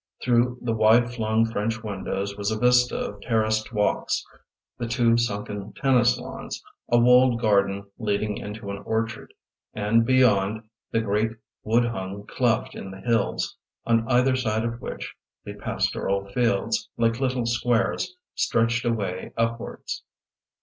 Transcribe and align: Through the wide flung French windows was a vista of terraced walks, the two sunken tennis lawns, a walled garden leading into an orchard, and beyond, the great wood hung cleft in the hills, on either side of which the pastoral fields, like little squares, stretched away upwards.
Through 0.19 0.57
the 0.63 0.73
wide 0.73 1.13
flung 1.13 1.45
French 1.45 1.83
windows 1.83 2.35
was 2.35 2.49
a 2.49 2.57
vista 2.57 2.97
of 2.97 3.21
terraced 3.21 3.71
walks, 3.71 4.25
the 4.79 4.87
two 4.87 5.15
sunken 5.15 5.73
tennis 5.73 6.17
lawns, 6.17 6.63
a 6.89 6.97
walled 6.97 7.39
garden 7.39 7.85
leading 7.99 8.37
into 8.37 8.71
an 8.71 8.79
orchard, 8.79 9.31
and 9.75 10.03
beyond, 10.03 10.67
the 10.89 11.01
great 11.01 11.33
wood 11.63 11.85
hung 11.85 12.25
cleft 12.25 12.73
in 12.73 12.89
the 12.89 13.01
hills, 13.01 13.57
on 13.85 14.07
either 14.07 14.35
side 14.35 14.65
of 14.65 14.81
which 14.81 15.13
the 15.45 15.53
pastoral 15.53 16.25
fields, 16.31 16.89
like 16.97 17.19
little 17.19 17.45
squares, 17.45 18.15
stretched 18.33 18.83
away 18.83 19.31
upwards. 19.37 20.01